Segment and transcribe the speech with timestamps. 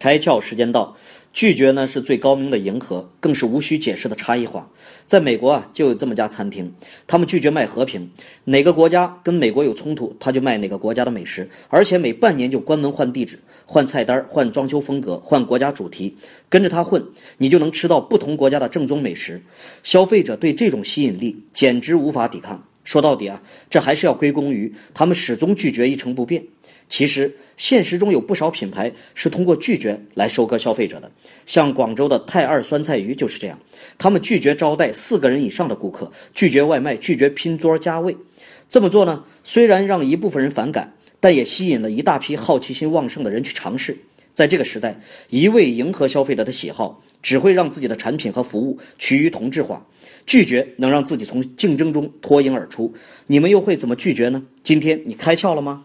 [0.00, 0.96] 开窍时间到，
[1.30, 4.70] 拒绝呢是最高明的迎合，更是无需解释的差异化。
[5.04, 6.72] 在美国啊，就有这么家餐厅，
[7.06, 8.10] 他们拒绝卖和平，
[8.44, 16.16] 哪个国家跟美国有冲突，他就卖哪个国家的美食，而且每半年就关门换地址、换菜单、换装修风格、换国家主题，
[16.48, 17.04] 跟着他混，
[17.36, 19.42] 你就能吃到不同国家的正宗美食。
[19.82, 22.66] 消费者对这种吸引力简直无法抵抗。
[22.82, 26.42] 说到底啊，这还是要归功于他们始终拒绝一成不变。
[26.90, 31.10] 其实，现实中有不少品牌是通过拒绝来收割消费者的，
[31.46, 33.56] 像广州的泰二酸菜鱼就是这样。
[33.96, 38.16] 他们拒绝招待四个人以上的顾客，拒绝外卖，拒绝拼桌加位。
[38.68, 43.96] 这么做呢，虽然让一部分人反感，但也吸引了一大批好奇心旺盛的人去尝试。
[44.34, 49.86] 在这个时代，一味迎合消费者的喜好，只会让自己的产品和服务趋于同质化。
[50.26, 52.92] 拒绝能让自己从竞争中脱颖而出。
[53.28, 54.42] 你们又会怎么拒绝呢？
[54.64, 55.84] 今天你开窍了吗？